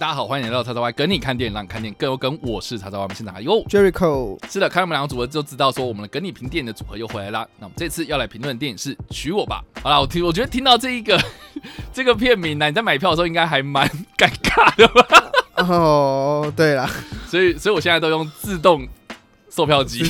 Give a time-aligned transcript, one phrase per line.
[0.00, 2.38] 大家好，欢迎来到叉叉 Y 跟你看电影，让你看电影更有梗。
[2.40, 4.38] 我是叉叉 Y，我们现在有 Jericho。
[4.50, 7.46] 是的，看我们两个组合就知道，说我们的跟你评电影的组合又回来啦。
[7.58, 9.62] 那我们这次要来评论的电影是《娶我吧》。
[9.82, 11.22] 好了，我听，我觉得听到这一个
[11.92, 13.86] 这个片名呢，你在买票的时候应该还蛮
[14.16, 15.06] 尴尬的吧？
[15.68, 16.88] 哦，对了，
[17.28, 18.88] 所以，所以我现在都用自动
[19.50, 20.02] 售票机。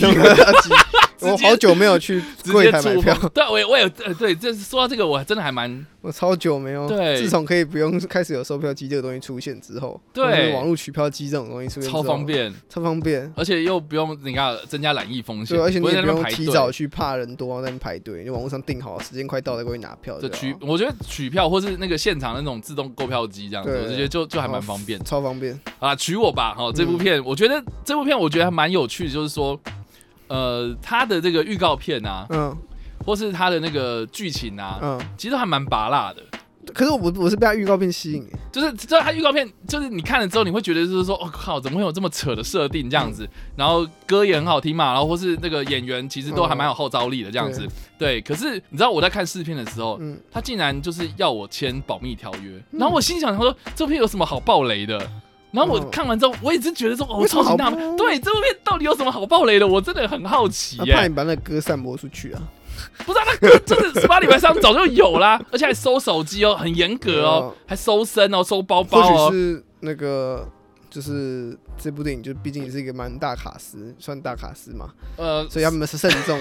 [1.20, 25.58] 我好久没有去 柜台买票，对，我也我也呃，对，这说到这个，我真的还蛮，我超久没有，对，自从可以不用开始有售票机这个东西出现之后，对，网络取票机这种东西出现，超方便，超方便，而且又不用你看增加染疫风险，对，而且你也不用提早去怕人多在那边排队，你网络上订好时间快到再过去拿票，这取我觉得取票或是那个现场的那种自动购票机这样子，我就觉得就就还蛮方便，超方便。
[25.78, 29.58] 啊，取我吧，哈，这部片我觉得这部片我觉得还蛮有趣的，就是说。
[30.30, 32.56] 呃，他的这个预告片啊，嗯，
[33.04, 36.22] 或是他的那个剧情啊，嗯，其实还蛮拔辣的。
[36.72, 43.24] 可是我我是被他预告片吸引，就是知道他预告片，就是你看了之后，你会觉得就是说，我、哦、靠，怎么会有这么扯的设定这样子？
[43.24, 47.62] 嗯、然后歌也很好听嘛，然后或是那个演员其实都还蛮有号召力的这样子。
[47.64, 55.10] 嗯、对，可是你知道我在看试片的时候，嗯，他竟然就是要我签保密条约，然后我心想，他说这片有什么好爆雷的？
[55.52, 59.66] 然后我看完之后，我一直觉得说，哦，超级纳闷，对这部片到底有什么好暴雷的？
[59.66, 60.94] 我真的很好奇耶。
[60.94, 62.42] 怕你把那歌散播出去啊？
[63.04, 69.02] 不是，那歌就是 Spotify 上早就有啦，而且还收手机哦，很严格哦，还收身哦，收包包哦。
[69.02, 70.48] 或许是那个，
[70.88, 74.90] 就是这部电影，就毕竟也是一个蛮大卡司，算大卡司嘛。
[75.16, 76.38] 呃，所以他们是慎重。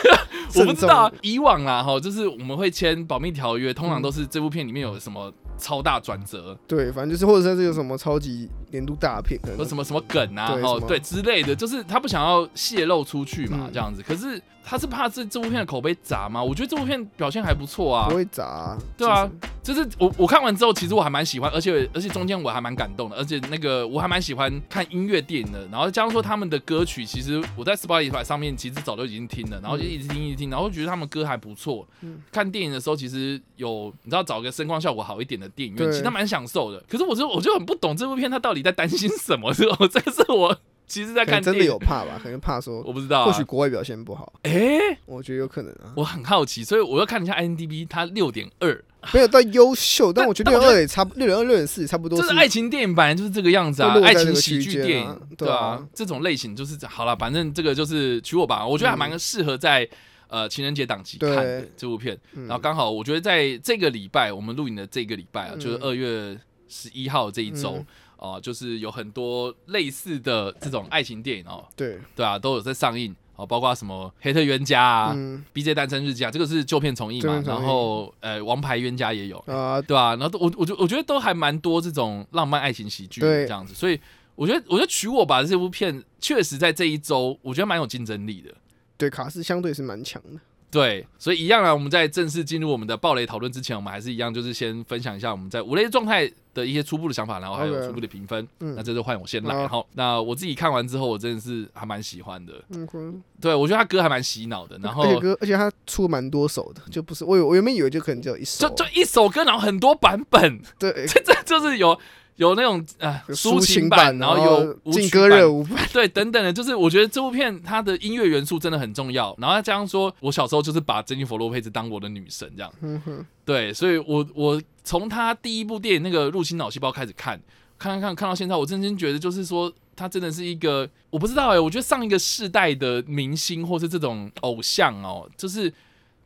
[0.56, 5.32] 我不知道以往啦，哈，就是我们会签保密条约，通常都是这部片里面有什么。
[5.60, 14.02] 超大转折，对，反正就是或者是这个什么超级年度大片，可能什么什么梗啊，哦，对之类的，就是他不想要泄露出去嘛，这样子。
[14.02, 16.42] 可是他是怕这这部片的口碑砸吗？
[16.42, 19.28] 我觉得这部片表现还不错啊，不会砸，对啊，
[19.62, 25.66] 就是我我看完之后，其实我还蛮喜欢，而且而且中间我还蛮感动的，而且那个我还蛮喜欢看音乐电影的。
[25.72, 31.86] 然后加上说他们的歌曲，其实我在 Spotify 上面其实早就已经听了，然后就一直听一直听，然后觉得他们歌还不错。
[32.02, 36.82] 嗯看电影的时候，其实有你知道找个声光效果好一点的电影院，其实他蛮享受的。
[36.88, 39.52] 可是我就我就很不懂这部片他到底在担心什么？
[39.52, 40.56] 这 个这个是我
[40.86, 42.20] 其实在看真的有怕吧？
[42.22, 44.32] 可能怕说我不知道，或许国外表现不好。
[44.42, 45.92] 哎，我觉得有可能啊。
[45.96, 52.20] 我很好奇，所以我要看一下 IMDB，它六点二，没有到优秀，但我觉得六点二也差不六点二六点四也差不多。
[52.20, 59.88] 这是爱情电影本来就是这个样子啊，爱情喜剧电影对啊，这种类型就是好了，反正这个就是娶我吧，我觉得还蛮适合在。
[60.30, 67.86] 呃，情人节档期看的这部片，嗯、然后刚好我觉得在这个礼拜，我们录影的这个礼拜啊，嗯、就是二月十一号这一周，哦、嗯。
[68.34, 71.98] 呃，就是有很多类似的这种爱情电影哦，对。
[72.14, 73.14] 对啊，都有在上映。
[73.36, 80.16] 哦，包括什么《黑特冤家》啊，嗯，《BJ 单身日记》啊，这个是旧片重映嘛，然后呃，《王牌冤家》也有啊，对吧、啊？
[80.20, 83.98] 然后我我觉我觉得都还蛮多这种浪漫爱情喜剧这样子，所以
[84.34, 88.54] 我觉得我觉得娶我吧这部片确实在这一周，我觉得蛮有竞争力的。
[89.00, 90.38] 对，卡斯相对是蛮强的。
[90.70, 98.46] 对，所以一样啊，我们在正式进入我们的暴雷讨论之前，我们还是一样，就是先分享一下我们在五雷状态的一些初步的想法，然后还有初步的评分。
[98.60, 99.66] 嗯，那这就换我先来。
[99.66, 102.62] 好，那我自己看完之后，我真的是还蛮喜欢的。
[102.68, 104.78] 嗯，对，我觉得他歌还蛮洗脑的。
[104.78, 110.60] 然后，歌，而且他出蛮多首的，就不是我有我原本以为就可能只有一首，就就一首歌，然后很多版本。
[110.78, 111.98] 对， 这这就是有。
[112.40, 119.36] 有那种呃抒情版，然后有劲歌热舞版， 对，等等的，就是我觉得这部片它的音乐元素真的很重要。
[119.38, 127.38] 然后再加上说，我小时候就是把珍妮佛罗佩兹当我的女神这样，嗯、对，所以我我从他第一部电影那个入侵脑细胞开始看，
[127.78, 135.70] 看看看看到现在，我真心觉得就是说，他真的是一个我不知道哎、欸，我觉得上一个世代的明星或是这种偶像哦，就是。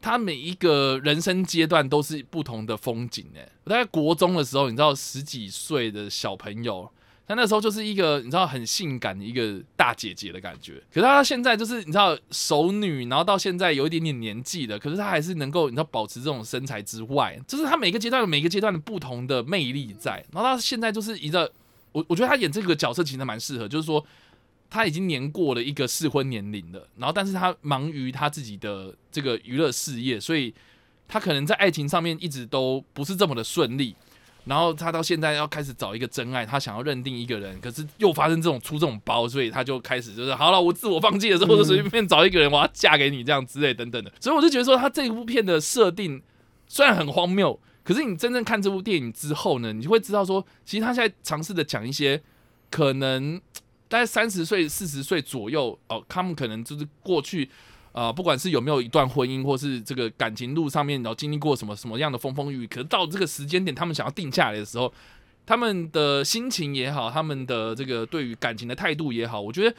[0.05, 6.87] 他每一个人生阶段都是不同的风景诶，我在国中的时候，你知道十几岁的小朋友，
[7.27, 10.75] 他那时候就是一个你知道很性感的一个大姐姐的感觉。
[10.93, 20.23] 可是他现在就是你知道熟女，然后到现在有一点点年纪了，可是他还是能够你知道保持这种身材之外，就是他每个阶段有每个阶段的不同的魅力在。
[20.31, 21.51] 然后他现在就是一个
[21.93, 24.05] 我我觉得他演这个角色其实蛮适合，就是说。
[24.69, 30.53] 他已经年过了一个适婚年龄了，然后但是他忙于他自己的这个娱乐事业，所以
[31.07, 33.95] 他可能在爱情上面一直都不是这么的顺利。
[34.47, 44.13] 然后他到现在要开始找一个真爱，他想要认定一个人，可是又发生这种出这种包，所以他就开始就是好了，我自我放弃了之后，就随便找一个人，我要嫁给你这样之类等等的。
[44.21, 46.21] 所以我就觉得说，他这部片的设定
[46.69, 52.23] 虽然很荒谬，可是你真正看这部电影之后呢，你就会知道说，其实他现在尝试的讲一些
[52.71, 53.41] 可能
[53.95, 57.49] 大概三十岁、四十岁左右哦，他们可能就是过去。
[57.93, 64.93] 啊、呃，不管是有没有一段婚姻，或是这个感情路上面，然后经历过什么什么样的风风雨雨，可是到这个时间点，他们想要定下来的时候，
[65.47, 69.77] 他们的心情也好，他们的这个对于感情的态度也好，我觉得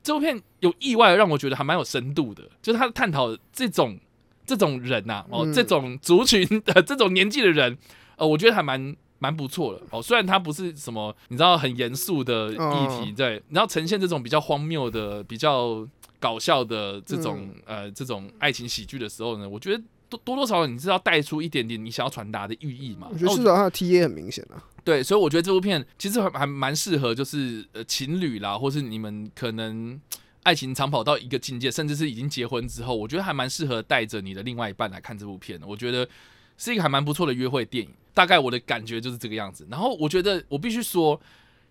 [0.00, 3.98] 这部片有意外让我觉得还蛮有深度的，就是他探讨这种
[4.46, 7.76] 这种人呐、啊，哦，这种族群的这种年纪的人，
[8.16, 10.02] 呃，我觉得还蛮蛮不错的哦。
[10.02, 15.86] 虽然它不是什么你知道很严肃的议题，对，然后呈现这种比较荒谬的比较。
[16.18, 23.06] 搞笑的这种、嗯、呃这种爱情喜剧的时候呢，我觉得多多多少少你是要带出一点点你想要传达的寓意嘛。
[23.12, 24.56] 我觉得至少它的 TA 很明显啊。
[24.82, 30.00] 对，所以我觉得这部片其实还还蛮适合，就是呃情侣啦，或是你们可能
[30.42, 35.66] 爱情长跑到一个境界，甚至是已经结婚之后，我觉得还蛮适合带着你的另外一半来看这部片的。
[35.66, 36.08] 我觉得
[36.56, 39.64] 是一个还蛮不错的约会电影，大概我的感觉就是这个样子。
[39.70, 41.20] 然后我觉得我必须说，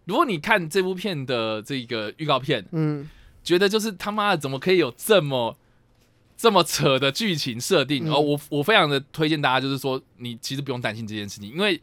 [0.05, 3.09] 如果你看这部片的这个预告片，嗯。
[3.45, 5.55] 觉得就是他妈的，怎么可以有这么
[6.35, 8.11] 这么扯的剧情设定？
[8.11, 11.79] 哦，我我非常的推荐大家，就是说你其实不用担心这件事情，因为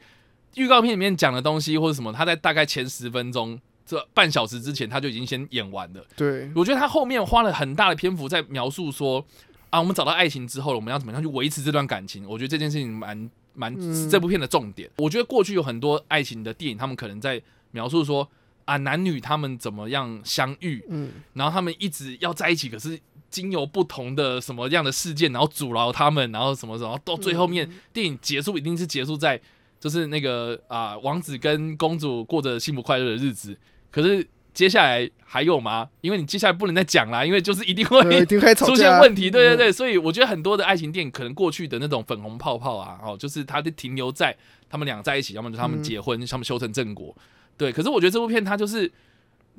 [0.57, 3.57] 预告片里面讲的东西或者什么，他在大概前十分钟
[3.87, 6.05] 这半小时之前他就已经先演完了。
[6.17, 9.25] 对，我觉得他后面花了很大的篇幅在描述说
[9.71, 12.27] 啊，我们找到爱情之后，我们要怎么样去维持这段感情？
[12.29, 13.75] 我觉得这件事情蛮蛮
[14.09, 14.91] 这部片的重点。
[14.97, 18.29] 我觉得过去有很多爱情的电影，他们可能在描述说。
[18.65, 20.81] 啊，男女他们怎么样相遇？
[20.89, 22.97] 嗯，然后他们一直要在一起，可是
[23.29, 29.39] 经由不同的什么样的事件，然后阻挠他们，然后什么什么，到最后面电影结束一定是结束在
[29.81, 33.59] 就是那个啊，王子跟公主过着幸福快乐的日子。
[33.91, 35.89] 可是接下来还有吗？
[36.03, 39.31] 因为你接下来不能再讲啦，因为就是一定会出现问题。
[39.31, 44.37] 对对对，所以我觉得很多的爱情电影可能过去的那种粉红泡泡啊，哦，就是它就停留在
[44.69, 47.17] 他们俩在一起，要么就他们结婚，他们修成正果。
[47.57, 48.91] 对，可是我觉得这部片它就是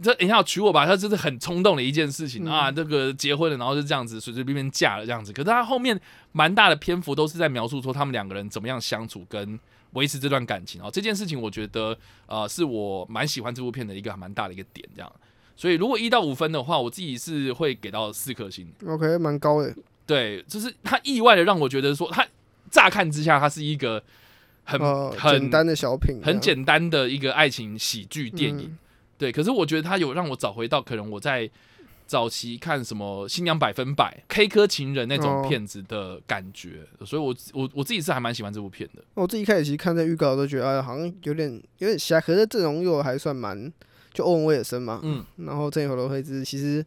[0.01, 2.71] 这你要娶我吧，他就是很冲动的一件事情、嗯、啊。
[2.71, 5.31] 这个结婚了，然后就这样子随随便便嫁了这样子。
[5.31, 5.99] 可是他后面
[6.31, 9.59] 蛮大的篇幅都是在描述说他们两个人怎么样相处跟
[9.93, 10.89] 维持这段感情哦。
[10.91, 11.97] 这件事情我觉得
[12.27, 15.11] 呃是我蛮喜欢这部片的一个蛮大的一个点这样。
[15.55, 18.67] 所以如果一到五分的话，我自己是会给到四颗星。
[18.87, 19.73] OK，蛮高的。
[20.05, 22.27] 对，就是他意外的让我觉得说，他
[22.69, 24.03] 乍看之下他是一个。
[24.65, 24.79] 很
[25.11, 28.77] 很简单的小品，很简单的一个爱情喜剧电影，嗯、
[29.17, 29.29] 对。
[29.29, 31.49] 可是我觉得他有让我找回到可能我在
[32.05, 39.03] 早期看什么《新娘百分百》《K 歌情人》那种片子的感觉，哦、所以我我我自己是还蛮喜欢这部片的。
[39.13, 43.71] 我自己一开始其实看这预告都觉得啊，好像有点有点瞎，可是阵容又还算蛮，
[44.13, 46.85] 就欧文威尔森嘛，嗯，然后珍妮佛罗惠兹，其实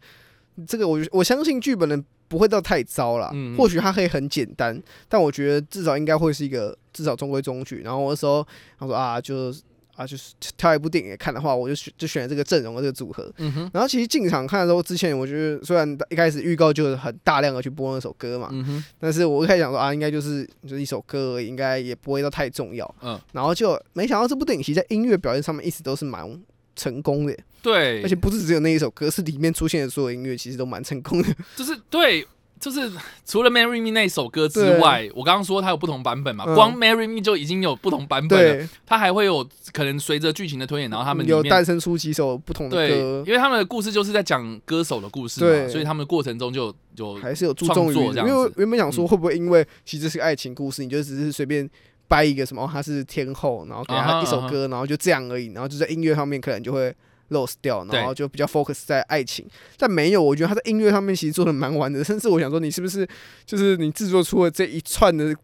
[0.66, 2.02] 这个我我相信剧本的。
[2.28, 7.82] 不会到太糟了，嗯、或许它可以很简单，但我觉得至少应该会是一个至少中规中矩。
[7.82, 8.44] 然后我那时候
[8.80, 9.54] 他说啊，就
[9.96, 13.32] 啊就是挑一部电影看的话，我就选就选了这个阵容的这个组合。
[13.38, 22.94] 嗯、哼然后其实进场看的时候，之前我觉得虽然一开始预告就很大量的去播那首歌嘛，嗯、哼但是我一开始想说啊，应该就是就是一首歌而已，应该也不会到太重要。
[23.02, 26.40] 嗯，然后就没想到这部电影其实在音乐表现上面一直都是蛮
[26.74, 27.36] 成功的。
[27.62, 31.28] 对，而且不是只有那一首歌，是里面出现的所有音乐，其实都蛮成功的。
[31.56, 32.24] 就是对，
[32.58, 32.90] 就是
[33.24, 38.68] 除了《Marry Me》那首歌之外，我刚刚说它有不同版本嘛，嗯、光《Marry Me》就已经有不同版本了。
[38.86, 43.22] 它还会有可能随着剧情的推演，然后他们有诞生出几首不同的歌。
[43.26, 48.28] 因为他们的故事就是在讲歌手的故事嘛，对所以他们的过程中就有还是有注重于这样。
[48.28, 51.68] 因为原本想说会不会因为其实这是个爱情故事，你就只是随便
[52.08, 54.70] 掰一个什么，他是天后，然后给他一首歌，uh huh, uh huh.
[54.70, 56.94] 然后就这样而已，然后就在音乐方面可能就会。
[57.30, 63.06] Lost 掉，然后就比较 focus 在爱情，但没有，我觉得他在音乐上面其实做的蛮完的，甚至我想说，你是不是
[63.44, 65.34] 就是你制作出了这一串的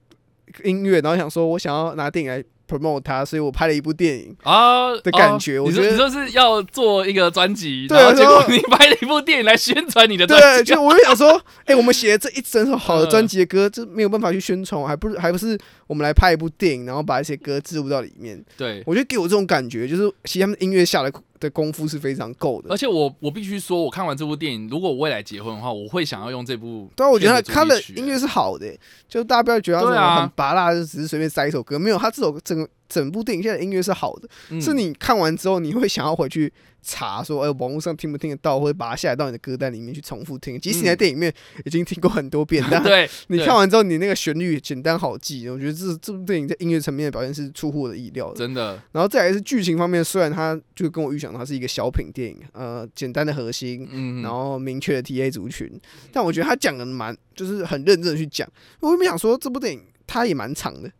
[0.64, 2.42] 音乐，然后想说我想要拿电影来。
[2.68, 5.60] promote 他，所以我拍了一部电影啊的感觉。
[5.60, 10.64] 我觉得你说是要做一个专辑，对，然后结果你拍了一部电影来宣传你的专辑。
[10.64, 18.42] 对，就我就想说， 哎，我们写的这一整首好的专辑的歌，这没有办法去宣传，还不是还不是我们来拍一部电影，然后把一些歌置入到里面。
[18.56, 21.12] 对，我觉得给我这种感觉，就是其实他们音乐下的
[21.42, 22.70] 的功夫是非常够的。
[22.70, 26.88] 而且我我必须说，我看完这部电影，如果我未来结婚的话，我会想要用这部。
[26.94, 28.74] 对啊，我觉得他的音乐是好的，
[29.08, 32.68] 就大家不要觉得他很拔辣，就只是随便塞一首歌，没有，他这首整个。
[32.92, 40.60] 整部电影现在的音乐是好的，嗯、是你看完之后你会想要回去查说，哎、欸，网络上听不听得到，或者把它下载到你的歌单里面去重复听。
[40.60, 41.32] 即使你在电影里面
[41.64, 45.48] 已经听过很多遍，嗯 但对你看完之后，你那个旋律简单好记。
[45.48, 48.78] 我觉得这这部电影在音乐层面的表现是出乎我的意料的，真的。
[48.90, 55.70] 然后再来是剧情方面，虽然它就跟我预想它是一个小品电影，呃，简单的核心，嗯、然后明确的 TA 族群，
[56.12, 58.46] 但我觉得他讲的蛮，就是很认真的去讲。
[58.80, 60.90] 我原本想说这部电影它也蛮长的，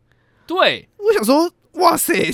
[0.47, 1.53] 对，我想说。
[1.75, 2.31] 哇塞，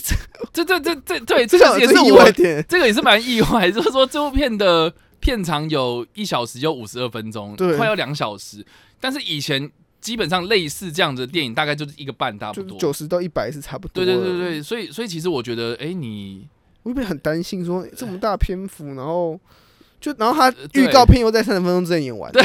[0.52, 3.70] 这这这这对，这个也是意外点，这个也是蛮意外。
[3.72, 8.66] 就是说，这部片的片长有一小时就五十二分钟，对，快要两小时。
[9.00, 14.04] 但是以前基本上类似这样的电影，大概就是一个半，差不多九十到一百是差不多。
[14.04, 16.48] 对对对对，所以所以其实我觉得，哎，你
[16.82, 19.38] 会不会很担心说这么大篇幅，然后
[20.00, 22.30] 就然后他预告片又在三十分钟之内演完？
[22.34, 22.42] 对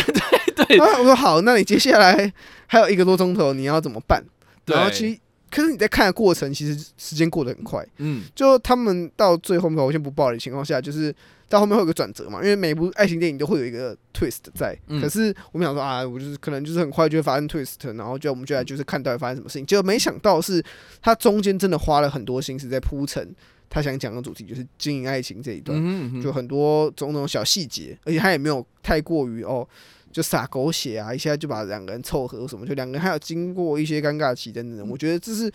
[0.55, 0.79] 对对。
[0.79, 2.31] 我说好，那你接下来
[2.67, 4.23] 还有一个多钟头，你要怎么办？
[4.67, 5.19] 然后其实。
[5.53, 7.85] 可是你在看的过程，其实时间过得很快。
[7.97, 11.13] 嗯，就他们到最后面，我先不爆的情况下，就是
[11.47, 12.41] 到后面会有个转折嘛。
[12.41, 14.75] 因为每部爱情电影都会有一个 twist 在。
[14.87, 19.65] 嗯、可是我们想说啊，我就是可能就是很快就会发生 twist，然后就我们就来就是看到底发生什么事情。
[19.65, 20.63] 结果没想到是，
[21.01, 23.31] 他中间真的花了很多心思在铺陈
[23.69, 29.67] 他想讲的主题，就是经营爱情这一段，嗯嗯、就很多种种小细节，而且他也没有太过于哦。
[30.13, 34.87] 就撒狗血啊，一下就把两个人凑合什么，就两个人还有经过一些尴尬期等等。
[34.87, 35.51] 我觉得这是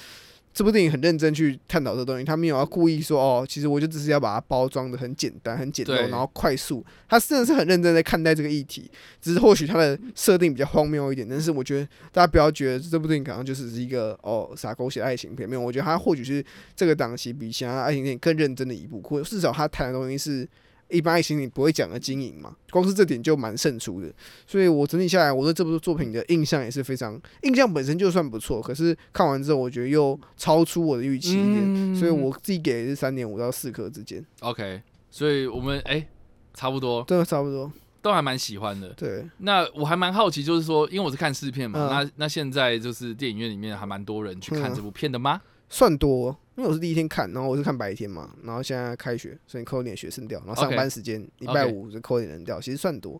[0.52, 6.84] 这部电影很认真去探讨这东西，他没有要故意说哦，其实我就只是要把它包装的很简单、很简陋，然后快速。
[7.08, 11.24] 他真的是很认真在看待这个议题，只是或许他的设定比较荒谬一点。
[11.28, 15.60] 但是我觉得大家不要觉得这部电影可能就是一个哦撒狗血爱情片，没有。
[15.62, 20.48] 我觉得他或许是这个档期比其他爱情电影更认真的一部，或至少他谈的东西是。
[20.88, 24.12] 一般爱情里不会讲的经营嘛，光是这点就蛮胜出的，
[24.46, 34.24] 所以我整体下来，我对这部作品的印象也是非常，印象本身就算不错，可是看完之后，我觉得又超出我的预期一点，所以我自己给的是三点五到四颗之间。
[34.40, 36.08] OK，所以我们哎、欸，
[36.54, 38.88] 差不多，对，差不多，都还蛮喜欢的。
[38.94, 45.40] 对，那我还蛮好奇，就是说，因为我是看试片嘛，嗯、那那现在就是电影院里面还蛮多人去看这部片的吗？
[45.44, 53.12] 嗯算多，因为我是第一天看，然后我是看白天嘛，然后现在开学，所以扣一点学生掉，然后上班时间礼.拜五就扣一点人掉，其实算多。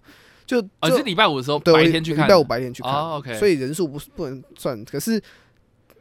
[0.45, 5.23] 就，就、哦、是礼拜五的时候白天去看，礼拜五白天去看，哦 okay、所以人数不不能算，可是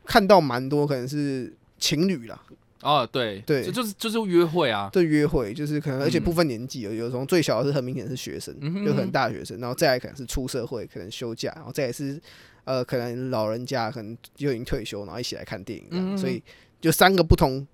[0.03, 2.41] 看到蛮多，可能是情侣啦。
[2.81, 12.19] 哦，对对，就就是就是约会啊，对约会，就是可能而且不分年纪，有有时候最小的是很明显是学生，嗯、哼哼就可能大学生，然后再来可能是出社会，可能休假，然后再来是
[12.63, 16.41] 呃可能老人家可能就已经退休，然后一起来看电影这样，嗯、所以。
[16.79, 17.65] 就三个不同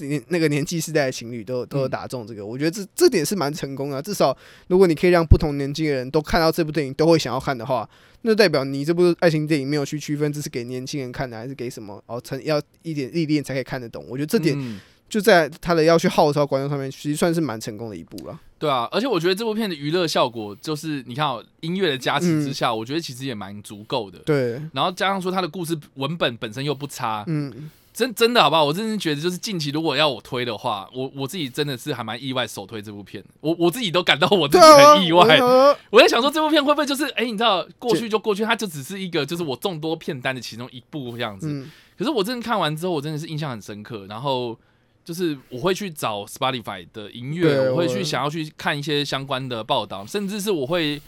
[0.00, 4.02] 年那个年纪世代的情侣都都有打中这个，嗯、我觉得这这点是蛮成功的。
[4.02, 7.88] 至少如果你可以让不同年纪的人都看到这部电影，都会想要看的话，
[8.22, 14.04] 那代表你这部爱情电影没有去区分这是给年轻人看的还是给什么哦，成要一点历练才可以看得懂。
[14.08, 18.40] 我觉得这点就在他的要去号召观众上面，其实算是蛮成功的一部了。
[18.58, 24.18] 对啊，而且我觉得这部片的娱乐效果，就是你看哦，音乐的加持之下，嗯、我觉得其实也蛮足够的。
[24.20, 27.70] 对，然后加上说他的故事文本本身又不差，嗯。
[27.92, 28.64] 真真的好不好？
[28.64, 33.22] 我真的觉得，就是近期如果要我推的话，我我自己真的是还蛮意外首推这部片。
[33.40, 35.36] 我我自己都感到我自己很意外。
[35.38, 41.48] 啊、我在想说，这部片会不会就是哎、欸，你知道，过去就过去，它就只是一个就是我众多片单的其中一部这样子。
[41.50, 44.06] 嗯、可是我真的看完之后，我真的是印象很深刻。
[44.08, 44.56] 然后
[45.04, 51.02] 就是我会去找 Spotify 的音乐，我会去想要去看一些相关的报道，甚至是我会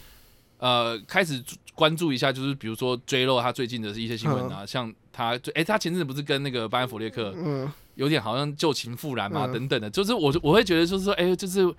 [0.63, 4.95] 呃开始关注一下，就是比如说 J.Lo 他最近的一些新闻啊，嗯、像。
[5.15, 7.35] 他就哎、欸，他前阵子不是跟那个班恩弗列克，
[7.97, 11.71] 有点好像旧情复燃嘛，等等的，就是我我会觉得就是说，哎、欸，就是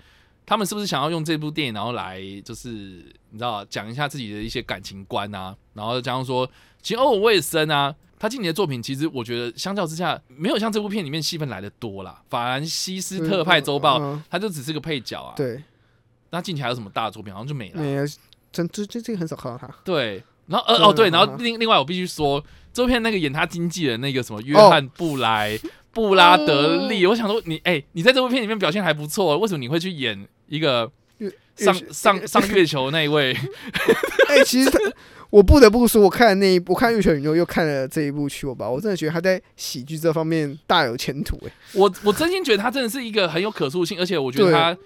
[0.46, 6.48] 他们是不是想要用这部电影，然后来就是你知道讲一下自己的一些感情观啊，然后加上说，
[6.84, 12.22] 其实欧文威尔森啊，他今年的作品其实我觉得相较之下，没有像这部片里面戏份来的多啦。
[12.30, 15.34] 法兰西斯特派周报，他就只是个配角啊。
[15.36, 15.60] 对。
[16.30, 17.34] 那近期还有什么大的作品？
[17.34, 17.82] 好像就没了。
[17.82, 18.04] 没有，
[18.54, 19.68] 真最最近很少看到他。
[19.84, 20.24] 对。
[20.48, 22.42] 然后呃哦对，然后另另外我必须说。
[22.74, 25.72] 这片那个演他经纪人那个什么约翰布莱、 oh.
[25.94, 30.92] 布拉德利，我想说你哎、欸，你在这部片里面表现还不错，为什么你会去演一个
[31.56, 33.32] 上上上月球那一位？
[34.28, 34.80] 哎、欸，其实他
[35.30, 41.52] 我不得不说，我看了那一部，我看月球女优又看了这一部去我吧，我真的觉得他在喜剧这方面大有前途哎。
[41.76, 44.84] 我我真心觉得他真的是一个很有可塑性，而且我觉得他对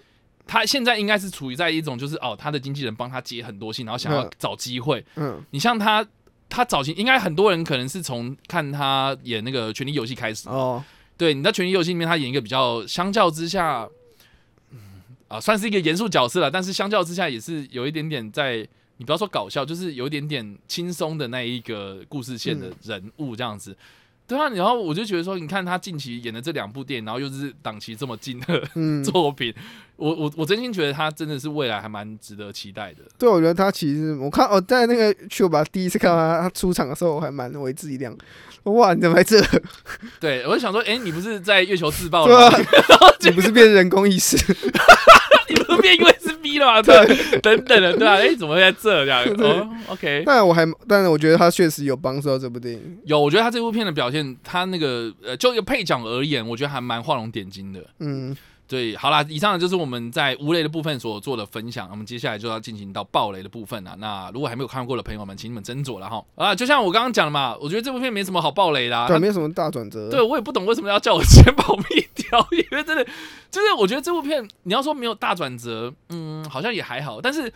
[0.47, 5.05] 他现在应该是处于在一种就是哦，他的经纪人帮他接很多戏，然后想要找机会。
[5.15, 6.07] 嗯，你像他。
[6.49, 10.81] 他早期应该很多人可能是从看他演那个《权力游戏》开始哦。
[11.17, 13.85] 对，你在《权力游戏》里面，他演一个比较相较之下，
[14.71, 14.79] 嗯
[15.27, 16.49] 啊，算是一个严肃角色了。
[16.49, 23.75] 但是相较之下，也是有一点点在你不要说搞笑，就是有一点点轻松的那一个故事线的人物这样子。
[24.27, 28.61] 对啊，然后我就觉得说，你看他近期演的这两部电影，然后又是档期这么近的
[29.03, 29.63] 作品，嗯、
[29.95, 32.99] 我我我真心觉得他真的是未来还蛮值得期待的。
[33.17, 38.13] 对，我觉得他其实我看我，在那个去吧，第一次看到他他出场的时候，我还蛮为之一亮。
[38.63, 39.41] 哇，你怎么来这？
[40.19, 42.49] 对，我就想说，哎、欸，你不是在月球自爆吗？
[42.49, 44.35] 对啊， 你不是变人工意识？
[45.57, 46.81] 你不是变 USB 了嘛？
[46.81, 49.23] 对，等等的，对啊，哎、欸，怎么会在这这样？
[49.39, 50.23] 哦，OK。
[50.25, 52.97] 但我还，但是我觉得他确实有帮助到这部电影。
[53.05, 57.85] 有，我觉得他这部片的表现，他那个呃，就一个配角而言，我觉得还蛮画龙点睛的。
[57.99, 58.35] 嗯。
[58.67, 61.87] 对，好啦，以上呢就是我们在无雷的部分所做的分享。
[61.89, 63.95] 我们接下来就要进行到爆雷的部分了。
[63.97, 66.21] 那如果还没有看过的朋友们，请你们斟酌了哈。
[66.35, 70.09] 啊，就像我刚刚讲的嘛，我觉得这部片没什么好爆雷的，对，没什么大转折。
[70.09, 71.83] 对，我也不懂为什么要叫我先保密
[72.13, 73.05] 掉， 因为真的
[73.49, 77.21] 就是我觉得这部片你要说没有大转折，嗯，好像也还好。
[77.21, 77.49] 但是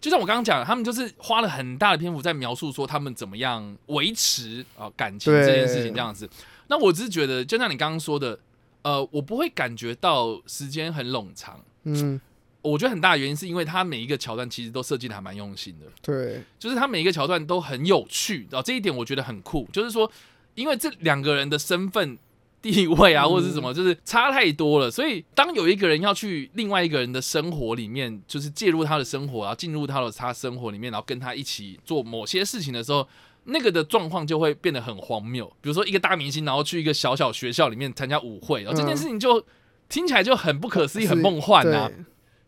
[0.00, 6.28] 就像我刚刚讲的，他们就是花了很大的篇幅在描述说他们怎么样维持啊感情这件事情这样子。
[6.66, 8.36] 那我只是觉得，就像你刚刚说的。
[8.86, 11.60] 呃，我不会感觉到时间很冗长。
[11.82, 12.20] 嗯，
[12.62, 15.86] 我觉得很大的原因是因为他每一个桥段其实都设计的还蛮用心的。
[16.00, 19.68] 对，就是他每一个桥段都很有趣然后，这一点我觉得很酷。
[19.72, 20.08] 就是说，
[20.54, 22.16] 因为这两个人的身份
[22.62, 33.08] 地位啊，或者是什么，就是差太多了，所以当有一个人要去另外一个人的生活里面，就是介入他的生活，然后进入他的他生活里面，然后跟他一起做某些事情的时候。
[33.46, 39.44] 那个的状况就会变得很荒谬，比如说一个大明星，然后去一个小小学校里面参加舞会，然后这件事情就
[39.88, 41.90] 听起来就很不可思议、很梦幻啊。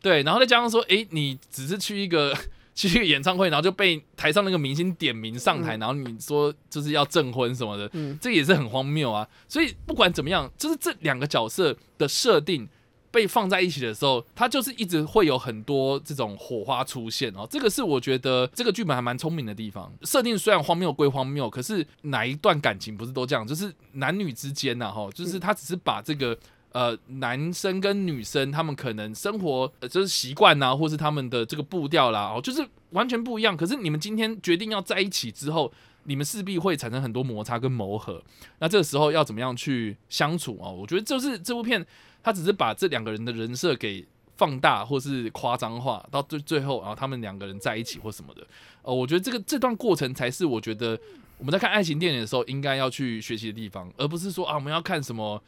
[0.01, 2.37] 对，然后再加上说，哎，你只是去一个
[2.75, 7.91] 去一个演唱会，然后就被台上那个明星点名上台，然后你说就是要证婚什么的，
[8.21, 9.29] 这也是很荒谬啊。
[9.49, 12.69] 所以不管怎么样，就是这两个角色的设定。
[13.11, 17.47] 被放在一起的时候，它就是一直会有很多这种火花出现哦。
[17.51, 19.93] 这个是我觉得这个剧本还蛮聪明的地方。
[20.03, 23.47] 设定虽然荒谬归荒谬，可是哪一段感情不是都这样？
[23.47, 26.37] 就是男女之间呐，哈，就是他只是把这个
[26.73, 33.57] 呃男生跟女生他们可能生活呃就是习惯呐，或是他们的这个步调啦，哦，就是完全不一样。
[33.57, 35.73] 可是你们今天决定要在一起之后，
[36.05, 38.23] 你们势必会产生很多摩擦跟磨合。
[38.59, 40.71] 那这个时候要怎么样去相处哦？
[40.73, 41.87] 我觉得就是这部片。
[42.23, 44.05] 他只是把这两个人的人设给
[44.37, 48.47] 放大，或是夸张化，到最最后，然后他们两个人在一起或什么的。
[48.83, 50.97] 呃，我觉得这个这段过程才是我觉得
[51.39, 55.43] 我们在看爱情电影的时候应该要去学习的地方，而不是说啊我们要看什么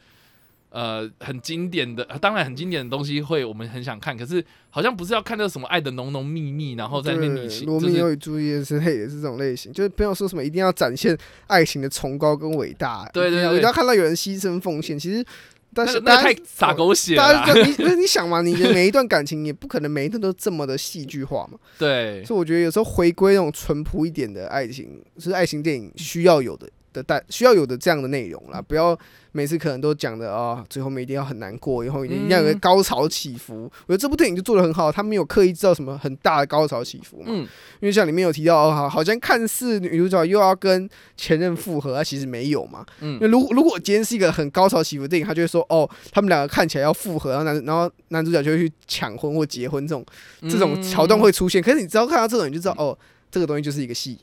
[0.71, 7.65] 呃很经典的，当然很经典的东西会我们很想看，可是好像不是要看那什么爱的浓浓密密，然后在那边逆行。
[7.65, 15.25] 罗密欧与朱丽叶是黑也是这种类型，就是不要说什么一定要展现爱情的崇高跟伟大，对对对，一定要看到有人牺牲奉献，其实。
[15.73, 17.45] 但是那太洒狗血了。
[17.55, 21.57] 你你想嘛，你的 每一段感情也不可能每一段都这么的戏剧化嘛。
[21.77, 22.23] 对。
[22.25, 26.69] 所以我觉得有时候回归那种淳朴一点的爱情，是爱情电影需要有的。
[26.93, 28.97] 的带需要有的这样的内容啦，不要
[29.31, 33.53] 每次可能都讲的啊，最后面一定要很难过，以后一定要有个高潮起伏。
[33.53, 37.25] 嗯、我觉得这部电影就做的很好，他没有刻意制造什么很大的高潮起伏嘛。
[37.27, 37.47] 嗯。
[37.79, 42.85] 因为像里面有提到，哦，好像看似女主角又要跟前任复合，啊，其实没有嘛。
[42.99, 43.13] 嗯。
[43.13, 50.05] 因为如如果今天是一个很高潮起伏的电影，他就会说，哦，他们两个看起来要复合，然后男然后男主角就会去抢婚或结婚这种
[50.41, 51.63] 这种桥段会出现。
[51.63, 52.97] 可是你只要看到这种，你就知道，哦，
[53.31, 54.19] 这个东西就是一个戏。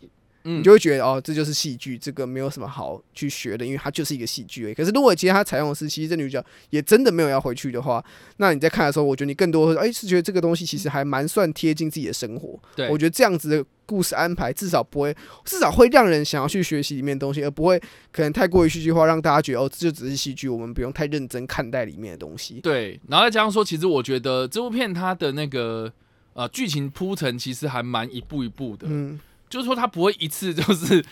[0.57, 4.73] 你就会觉得哦，这就是戏剧，这个没有什么好去学的，因为它就是一个戏剧。
[4.75, 8.05] 可是如果其实它采用的是，其实这女主角也真的没有要回去的话，
[8.39, 12.59] 那你在看的时候，我觉得你更多哎是觉得这个东西其实还蛮算贴近自己的生活。
[12.75, 17.81] 对，我觉得这样子的故事安排至少不会，至少会让人想要去学习里面的东西，而不会
[18.13, 22.61] 可能太过于戏剧化，让大家觉得哦，这就只是戏剧，我们不用太认真看待里面的东西。
[22.61, 25.93] 对，然后再加上说，其实我觉得这部片它的那个
[26.35, 28.87] 呃剧情铺陈其实还蛮一步一步的。
[28.91, 29.19] 嗯。
[29.49, 31.05] 就是说，他不会一次 就是，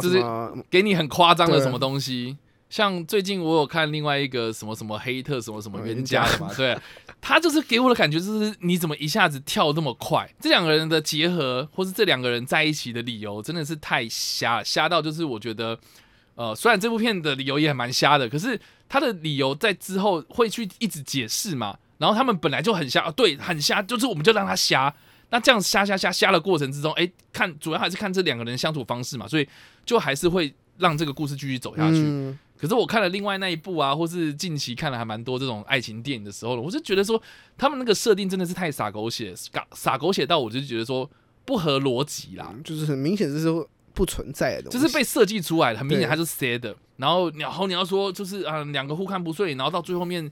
[0.00, 0.22] 就是
[0.70, 2.36] 给你很夸张的什么东西。
[2.70, 6.76] 像最近我有看另外一个什么什么黑特什么什么冤家的嘛，对，
[7.20, 10.28] 他就是给我的感觉就是，你怎么一下子跳那么快？
[10.40, 15.78] 这两个人的结合，或是这两个人在一起的理由，真的是太瞎，瞎到就是我觉得，
[16.34, 21.76] 呃，虽然这部片的理由也蛮瞎的，可是他的理由在之后会去一直解释嘛。
[21.98, 24.92] 然后他们本来就很瞎，对，很瞎，就是我们就让他瞎。
[25.34, 29.48] 那这样瞎瞎瞎瞎的过程之中，哎、欸，看主要还是看这两个人相处方式嘛，所以
[29.84, 31.96] 就还是会让这个故事继续走下去。
[31.96, 37.20] 嗯、可是我看了另外那一部啊，或是近期看了还蛮多这种爱情电影的时候，我就觉得说
[37.58, 41.10] 他们那个设定真的是太傻狗血，傻傻狗血到我就觉得说
[41.44, 43.48] 不合逻辑啦，就是很明显这是
[43.92, 46.76] 不存在的东西，就是被设计出来的，很明显它是塞的。
[46.98, 50.30] 然后然后你要说就是啊两个互看不顺眼，然后到最后面。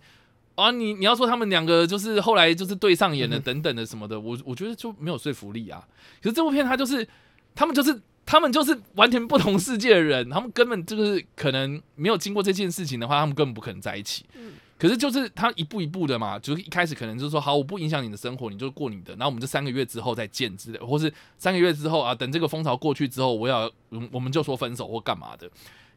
[0.54, 5.82] 啊，你你要说他们两个就是后来就是对上眼了等等的什么的，我我觉得就没有说服力啊。
[6.22, 7.06] 可是这部片它就是
[7.54, 14.24] 他们就是他们就是完全不同世界的人，他们根本就是可能没有经过这件事情的话，他们根本不可能在一起。
[14.34, 23.70] 嗯、可是就是他一步一步的嘛，就是一开始可能就是说，好，我不影响你的生活，你就过你的，然后我们这三个月之后再见之类，或是三个月之后啊，等这个风潮过去之后，我要
[24.10, 25.50] 我们就说分手或干嘛的。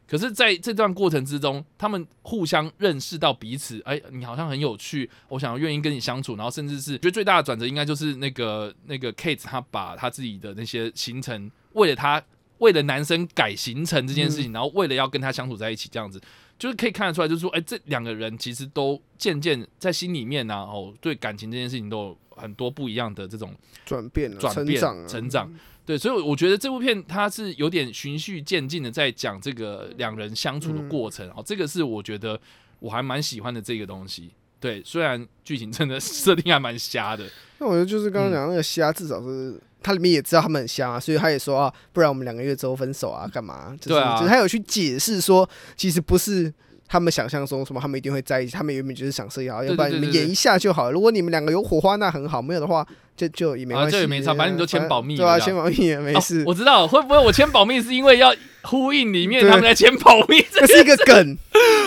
[0.08, 11.50] 可是在这段过程之中，他们互相认识到彼此，哎，你好像很有趣，我想要愿意跟你相处，然后甚至是觉得最大的转折应该就是那个那个 Kate 他把他自己的那些行程。
[11.72, 12.22] 为了他，
[12.58, 16.20] 为了男生改行程这件事情，然后为了要跟他相处在一起，这样子，
[16.58, 25.52] 就是可以看得出来，就是说，哎，这两个人其实都渐渐在心里面呢，哦，对感情这件事情都有很多不一样的这种转变、转变、成长。
[25.84, 32.40] 对，所以我觉得这部片它是有点循序渐进的在讲这个两人相处的过程，哦，这个是我觉得
[32.80, 34.30] 我还蛮喜欢的这个东西。
[34.58, 39.60] 对，虽然剧情真的设定还蛮瞎的，那我觉得就是刚刚讲那个瞎，至少是。
[39.82, 43.76] 他里面也知道他们很香啊，所以他也说啊，不然我们两个月之后分手啊，干嘛？
[43.80, 46.52] 就是、对啊，就是他有去解释说，其实不是
[46.88, 50.90] 他们想象中什么，他们一定会在一起，他们原本就是想设好，要不然你们演一下就好。
[50.90, 56.44] 如果你们两个有火花，那很好；没有的话，就就也没关系、啊，这也没差，反正你都签保密，对啊，签保密也没事、哦。
[56.46, 60.44] 我知道，会不会我签保密是因为要呼应里面他们在签保密？
[60.52, 61.38] 这是一个梗，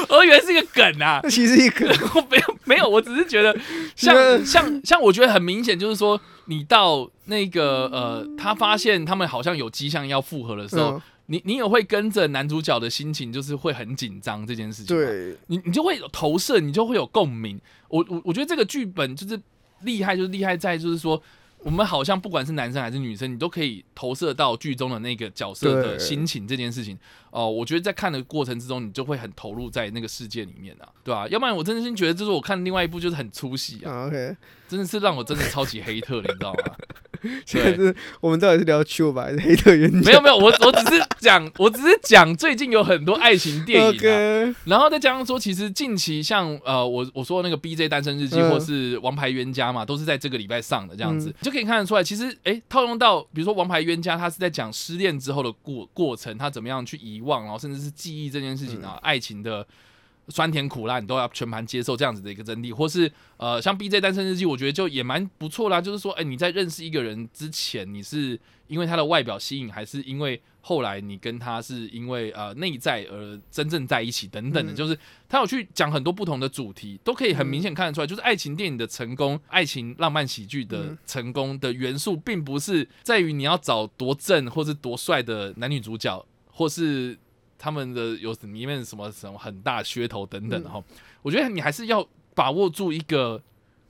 [0.10, 1.88] 我以为是一个梗啊，那其实一个
[2.30, 3.56] 没有没有，我只是觉得
[3.96, 6.20] 像像像，我觉得很明显就是说。
[6.52, 14.98] 你到那个呃，他发现他们好像有迹象要复合的时候，嗯、你你也会跟着男主角的心情，就是会很紧张这件事情。
[14.98, 17.58] 对，你你就会有投射，你就会有共鸣。
[17.88, 19.40] 我我我觉得这个剧本就是
[19.84, 21.22] 厉害，就是厉害在就是说。
[21.62, 26.96] 我们好像不管是男生还是女生，你都可以投射到剧中的那个角色的心情这件事情
[27.32, 27.50] 哦、呃。
[27.52, 31.28] 我觉得在看的过程之中，你就会很投入在那个世界里面啊，对吧、啊？
[31.28, 34.10] 要不然我真心觉得，就是我看另外一部就是很出戏啊。
[34.70, 36.76] 真的是让我真的超级黑特，你知道吗？
[37.46, 39.92] 现在是我们到底是聊 Q 吧，还是黑特原？
[39.92, 59.66] 没有没有，我我只是讲，我只是讲最近有很多爱情电影.然后再加上说，其实近期像呃，我我说那个 BJ 单身日记、嗯、或是王牌冤家嘛，都是在这个礼拜上的这样子，嗯、就可以看得出来，其实哎、欸，套用到比如说王牌冤家，他是在讲失恋之后的过过程，他怎么样去遗忘，然后甚至是记忆这件事情啊，嗯、爱情的。
[60.30, 65.82] 酸甜苦辣，你都要全盘接受这样子的一个真谛，或是呃，像 B J 单身日记，我觉得就也蛮不错啦。
[65.82, 87.18] 就是说，哎、欸，你在认识一个人之前，你是因为他的外表吸引，还是因为后来你跟他是因为呃内在而真正在一起等等的，嗯、就是他有去讲很多不同的主题，都可以很明显看得出来，就是爱情电影的成功，爱情浪漫喜剧的成功的元素，并不是在于你要找多正或是多帅的男女主角，或是。
[87.60, 93.40] 他们的有里面什么什么很大噱头等等哈、嗯，我觉得你还是要把握住一个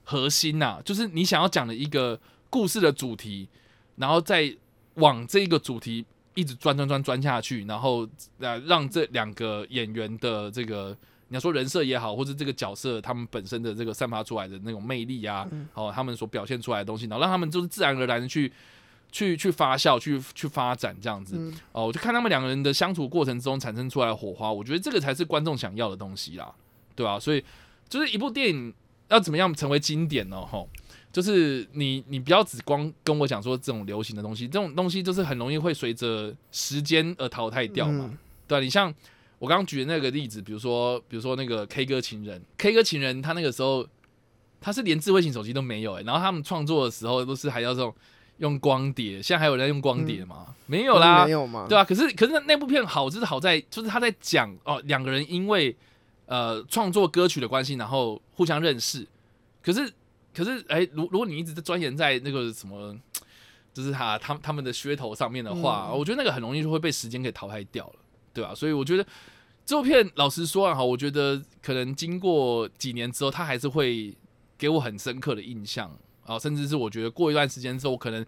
[0.02, 3.48] 核心呐、啊，就是你想要讲的一个故事的主题，
[3.94, 4.52] 然后再
[4.94, 6.04] 往这个主题
[6.34, 8.06] 一直钻钻钻钻下去，然后
[8.40, 10.96] 呃让这两个演员的这个
[11.28, 18.52] 你要说人设也好，或者这个角色他们本身的这个散发出来的那种魅力啊，哦他们所表现出来的东西，然后让他们就是自然而然的去。
[19.12, 26.52] 去去发酵，去去发展这样子、嗯、哦，我就看他们两个人的相处过程中产生出来的火花，我觉得这个才是观众想要的东西啦，
[26.94, 27.18] 对吧、啊？
[27.18, 27.44] 所以
[27.88, 28.72] 就是一部电影
[29.08, 30.40] 要怎么样成为经典呢？
[30.40, 30.68] 吼，
[31.12, 38.94] 就是你你不要只光跟我讲说这种流行的东西，这种东西就是很容易会随着时间而淘汰掉嘛，嗯、对、啊、你像
[39.40, 43.84] 我刚刚举的那个例子，比如说比如说那个 K 歌情人，K 歌情人他那个时候
[44.60, 47.92] 他是连智慧型手机都没有然后他们创作的时候都是还要这种。
[48.40, 50.46] 用光碟，现在还有人用光碟吗？
[50.48, 51.66] 嗯、没有啦，没有吗？
[51.68, 55.76] 对啊，可是可是那那部片好，就是好在就是他在讲哦，两个人因为
[56.26, 59.06] 呃创作歌曲的关系，然后互相认识。
[59.62, 59.92] 可是
[60.34, 62.96] 可是哎，如如果你一直在钻研在那个什么，
[63.72, 67.94] 就是他他他们的噱头上面的话，嗯、我觉得那个很容易就会被时间给淘汰掉了，
[68.32, 68.54] 对吧、啊？
[68.54, 69.06] 所以我觉得
[69.66, 74.14] 这部片老实说啊，哈，我觉得可能经过几年之后，他还是会
[74.56, 75.94] 给我很深刻的印象。
[76.30, 78.22] 啊，甚至是我觉得过一段时间之后，我可能，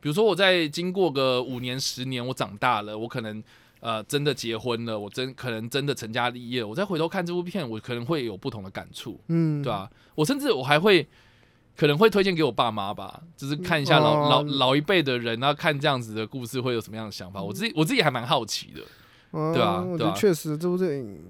[0.00, 3.42] 比如说我在经过个五年、十年，我长大了，我可能
[3.80, 9.90] 呃真的结婚了，我真可能真的成家立业，我再回头看这部片，我可能会有不同的感触，嗯，对吧、啊？
[10.14, 11.04] 我甚至我还会
[11.76, 17.42] 可能会推荐给我爸妈吧，就是看一下老、嗯、老老一辈的人，然后看这样子的故事会有什么样的想法。
[17.42, 18.82] 我自己我自己还蛮好奇的，
[19.32, 21.24] 嗯、对啊，我觉得确实这部电影。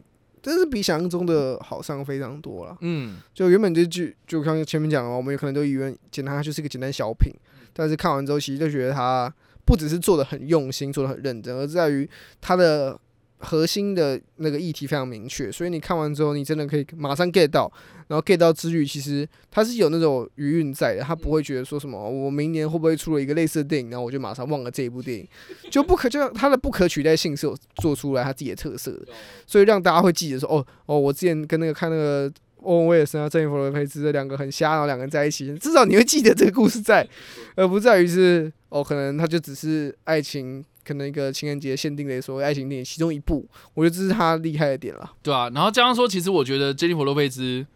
[0.49, 2.77] 真是比想象中的好上非常多了。
[2.81, 7.33] 嗯，就原本这剧，就像前面讲的，我们有可能都以为简单，它就是一个简单小品。
[7.73, 9.33] 但是看完之后，其实就觉得它
[9.65, 12.09] 不只是做的很用心，做的很认真，而在于
[12.41, 12.99] 它的
[13.39, 17.71] 核心的那个议题非常明确，所以你看完之后，你真的可以马上 get 到，
[18.09, 25.29] 然后 get 到之余，其实它是有那种余韵在的，他不会觉得说什么我明年会不会出了一个类似的电影，然后我就马上忘了这一部电影，
[25.71, 29.07] 就不可就它的不可取代性是有做出来它自己的特色的，
[29.47, 37.09] 所以让大家会记得说哦哦，我之前跟那个看那个欧文威尔森啊、珍妮弗罗培兹这两个很瞎，然后两个人在一起，至少你会记得这个故事在，
[37.55, 40.65] 而不在于是哦，可能他就只是爱情。
[40.89, 45.13] 可能一个情人节限定的所谓爱情电影其中一部，我觉得这是他厉害的点了。
[45.23, 47.67] 对啊，然后加上说，其实我觉得珍妮佛洛佩兹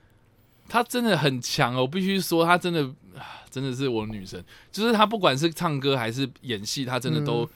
[0.66, 2.90] 她真的很强哦，我必须说她真的
[3.50, 4.42] 真的是我的女神。
[4.70, 7.48] 就是她不管是唱歌还是演戏，她真的都、嗯、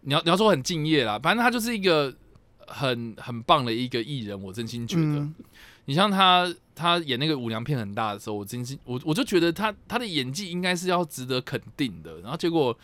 [0.00, 1.18] 你要你要说很敬业啦。
[1.22, 2.10] 反正她就是一个
[2.66, 5.02] 很很棒的一个艺人，我真心觉得。
[5.02, 5.34] 嗯、
[5.84, 12.20] 你像他，他演那个舞娘片很大的时候，我真心我我就觉得他他的演技应该是要值得肯定的。
[12.22, 12.74] 然后结果。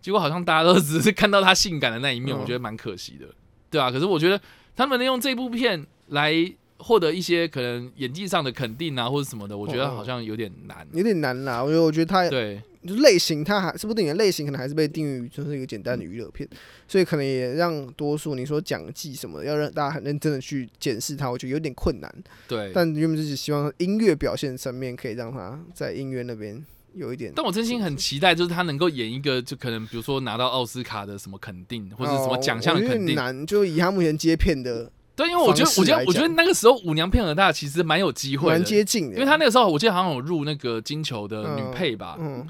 [0.00, 3.26] 结果好像大家都只是看到他性感的那一面，我觉得蛮可惜的，
[3.70, 4.40] 对啊，可是我觉得
[4.74, 6.34] 他们能用这部片来
[6.78, 11.62] 获得一些可能演技上的肯定啊，或者什么的，我觉得好像有点难，有点难啦。
[11.62, 16.48] 我觉得，我觉得他对就类型，他还这部电影的类型可能还是被定义于就是一个简单的娱乐片，
[16.88, 22.10] 所以可能也让多数你说讲技什么，要让大家很认真的去检视它，我觉得有点困难。
[22.48, 26.64] 对，但原本就是希望音乐表现层面可以让他在音乐那边。
[26.94, 33.14] 有一点，但我真心很期待，就是他能够演一个，就可能比如说拿到奥斯卡的什么肯定，或者什么奖项的肯定。
[33.14, 39.14] 难，就以他目前接片的，对，因为我觉得，我觉得，我觉得那个时候舞娘片很大，其实蛮有机会，蛮接近的。
[39.14, 42.46] 因为他那个时候，我记得好像有入那个金球的女配吧，嗯，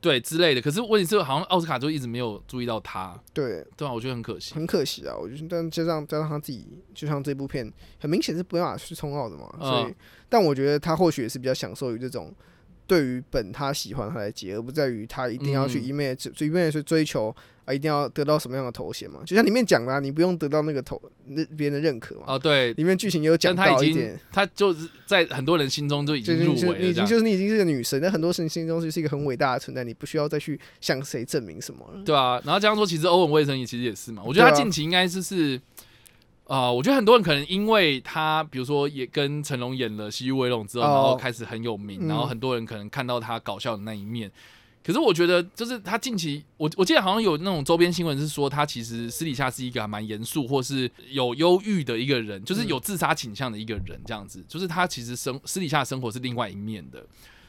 [0.00, 0.60] 对之类的。
[0.60, 3.18] 可是问题是，好像奥斯卡就一直没有注意到他。
[3.32, 5.14] 对，对啊，我觉得很可惜，很可惜啊。
[5.16, 9.48] 我觉得，但加上加上他自己，就像这部片，很明显是不要去冲奥的嘛。
[9.60, 9.94] 所以，
[10.28, 12.32] 但我觉得他或许也是比较享受于这种。
[12.92, 19.20] 对于本他喜欢他来接，而不在于他一定要去一面追一面去追求啊，一定要得到什么样的头衔嘛？
[19.24, 22.24] 就像里面讲的，啊，你不用得到那个头那别人的认可嘛？
[22.26, 32.02] 哦，对，里面剧情也有讲到一点，他就是在很多人心中就已经入围了，已经就是你已经是个女神，在很多人心中就是一个很伟大的存在，你不需要再去向谁证明什么了。
[32.04, 35.58] 对啊，然后这样说，其实欧文威森也其实也是嘛，我觉得他近期应该是是。
[36.44, 44.30] 啊、呃，我觉得很多人可能因为他，比如说也跟成龙演了《西游威龙》之后，然后开始很有名，然后很多人可能看到他搞笑的那一面。
[44.84, 54.44] 可是我觉得，就是他近期，我我记得好像有那种周边新闻是说，他其实私底下是一个还蛮严肃或是有忧郁的一个人，就是有自杀倾向的一个人，这样子。
[54.48, 57.02] 就是他其实生私底下的生活是另外一面的。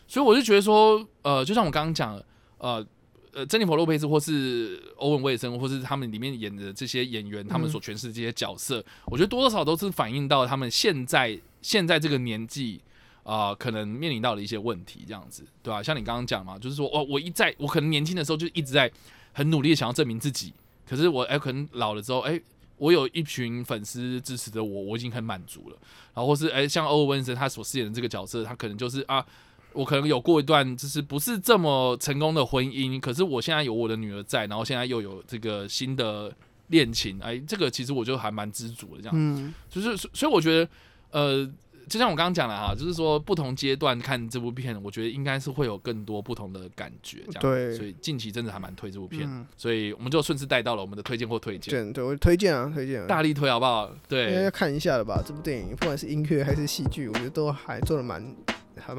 [0.08, 2.22] 所以我就觉得说，呃，就像我刚刚讲，
[2.60, 2.86] 呃。
[3.34, 12.80] 呃，珍妮佛·洛佩兹或是欧文·威尔森，或是他们里面演的这些演员，他们所诠释的这些角色，嗯、我觉得多多少少都是反映到他们现在现在这个年纪
[13.24, 15.84] 啊、呃，可能面临到的一些问题，这样子，对吧、啊？
[15.84, 18.92] 像你刚刚讲嘛，就是说，哦，我一在我可能年轻的时候就一直在
[19.32, 20.54] 很努力的想要证明自己，
[20.88, 22.44] 可是我哎、欸，可能老了之后，哎、欸，
[22.78, 25.78] 我有一群粉丝支持着我，我已经很满足了。
[26.14, 29.26] 然后或是哎、欸，像欧文·威尔森他所饰演的这个角色，他可能就是啊。
[29.74, 36.32] 我可能有过一段就是不是这么成功的婚姻，可是我现在有我的女儿在，然后现在又有这个新的
[36.68, 40.70] 恋情，哎，这个其实我就还蛮知足的，这样，嗯，就是所以我觉得，
[41.12, 41.46] 呃，
[41.90, 53.94] 就像我刚刚讲的哈，就是说不同阶段看这部片，我觉得应该是会有更多不同的感觉，这样，对，所以近期真的还蛮推这部片，嗯、所以我们就顺势带到了我们的推荐或推荐，对，我推荐啊，推荐、啊，大力推好不好？
[54.08, 55.22] 对，应该要看一下了吧？
[55.26, 58.24] 这部电影不管是音乐还是戏剧，我觉得都还做的蛮。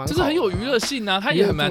[0.07, 1.71] 就是很有娱乐性啊，它也很蛮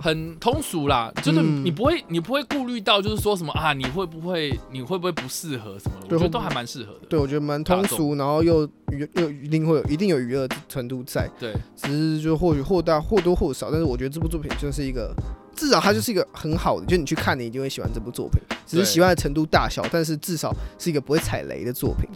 [0.00, 7.06] 很通俗啦，就是你不会你不会顾虑到就是说什么啊，你会不会你会不会不适合什么的，我觉得都还蛮适合的。
[7.08, 11.28] 对，我觉得蛮通俗，然后又娱又一定会有一定有娱乐程度在。
[11.38, 15.14] 对，只是就或许或大或多或少，但是我觉得这部作品就是一个
[15.54, 22.08] 至少它就是一个很好的，就你去看你一定会喜欢这部作品，只是喜欢的程度大小，但是至少是一个不会踩雷的作品。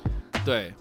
[0.45, 0.73] 对，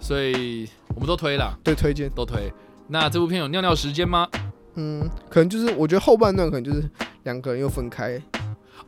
[0.00, 2.52] 所以我们都推了，对，推荐都推。
[2.88, 4.28] 那这部片有尿尿时间吗？
[4.74, 6.88] 嗯，可能就是我觉得后半段可能就是
[7.24, 8.20] 两个人又分开。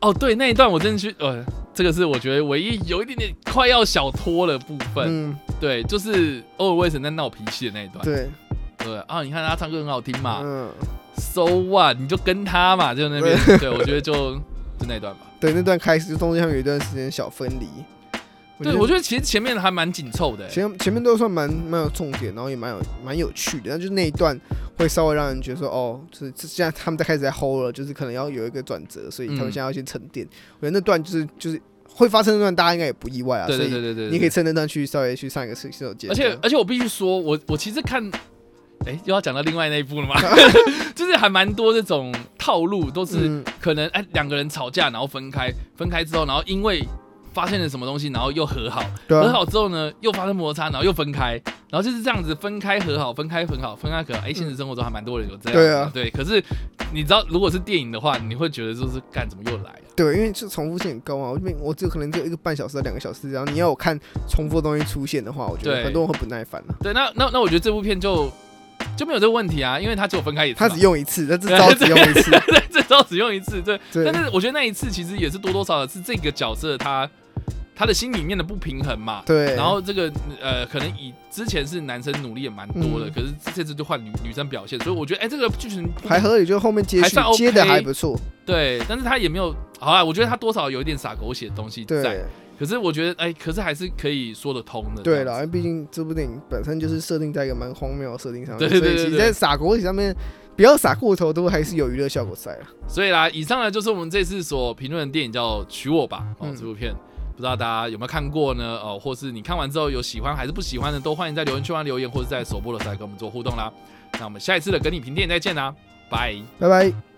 [0.01, 5.05] 哦，对，那一段我真的去，呃，这个是我觉得唯一有一点点快要小拖的部分。
[5.07, 8.03] 嗯，对，就是欧文威神在闹脾气的那一段。
[8.03, 8.29] 对，
[8.77, 10.41] 对啊，你看他唱歌很好听嘛。
[10.43, 10.69] 嗯。
[11.17, 11.97] So what？
[11.97, 13.37] 你就跟他嘛，就那边。
[13.57, 14.35] 对，我觉得就
[14.77, 15.21] 就那段吧。
[15.39, 17.67] 对，那段开始就中间有一段时间小分离。
[18.63, 23.69] 对，我觉得其实前面还蛮紧凑的，前前面都算蛮蛮有重点，然后也蛮有蛮有趣的。
[23.69, 24.39] 但就是那一段
[24.77, 30.25] 会稍微让人觉得说，哦，就是现在他们在开始在 hold 了，就是可能要有一个转折，所以他们现在要先沉淀。
[30.59, 33.45] 我觉得那段就是就是会发生那段，大家应该也不意外啊。
[33.45, 36.09] 对对对对对，你可以趁那段去稍微去上一个洗手间。
[36.09, 38.09] 而且而且我必须说，我我其实看，
[38.85, 40.15] 哎，又要讲到另外那一部了吗？
[40.95, 46.81] 就是还蛮多这种套路，都是可能哎两个人吵架，然后分开，分开之后，然后因为。
[47.35, 51.33] 发现了什么东西，然后又和好，啊、和好之后呢，又发生摩擦，然后又分开，
[51.69, 54.21] 然后就是这样子分开和好，分开和好，分开和好。
[54.21, 55.59] 哎、欸，现实生活中还蛮多人有这样。
[55.59, 56.09] 对啊，对。
[56.09, 56.41] 可是
[56.93, 59.83] 你知道，如果是电影的话，你会觉得就是干怎么又来、啊？
[59.97, 61.31] 对，因为就重复性很高啊。
[61.31, 66.79] 我这边我只有可能只有一个半小时到两个小时，然后你要我看重复的东西出现的话，我觉得很多人会不耐烦了、啊。
[66.81, 68.31] 对，那那那我觉得这部片就。
[68.97, 72.31] 就没有这个问题啊，因为他只有分开一次，他只用一次，他这招只用一次，
[72.71, 73.77] 这招 只用一次，对。
[73.91, 77.09] 对但是我觉得那一次其实也是多多少少是这个角色他
[77.75, 79.21] 他的心里面的不平衡嘛。
[79.25, 79.55] 对。
[79.55, 80.11] 然后这个
[80.41, 88.17] 呃，可能以之前是男生努力也蛮多的，嗯、可是这次就换女女生表现，所以我觉得哎、欸，这个剧情还合理，就后面接续、OK, 接的还不错。
[88.45, 92.01] 对，但是他也没有好啊，我觉得他多少有一点洒狗血的东西在。
[92.01, 92.23] 对
[92.57, 95.03] 可是我觉得，哎、欸，可是还是可以说得通的。
[95.03, 100.15] 对了，因为毕竟这部电影本身就是设定在一个蛮荒谬的设定上面，对对对对，所以其实在洒狗血上面，
[100.55, 102.67] 不要洒过头，都还是有娱乐效果在啦。
[102.87, 106.95] 所以啦，以上呢就是我们这次所评论的电影，叫《娶我吧》哦，这部片
[107.35, 108.79] 不知道大家有没有看过呢？
[108.81, 113.71] 哦，或是你看完之后有喜欢还是不喜欢的，都欢迎在留言区留言，或者在首播的时候来跟我们做互动啦。
[114.13, 115.75] 那我们下一次的跟你评电影再见啦，
[116.09, 117.14] 拜拜拜。